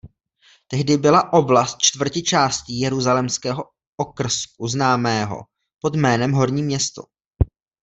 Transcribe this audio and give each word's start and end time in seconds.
Tehdy 0.67 0.97
byla 0.97 1.33
oblast 1.33 1.77
čtvrti 1.81 2.23
částí 2.23 2.79
jeruzalémského 2.79 3.63
okrsku 3.99 4.67
známého 4.67 5.37
pod 5.81 5.95
jménem 5.95 6.31
„Horní 6.31 6.63
Město“. 6.63 7.03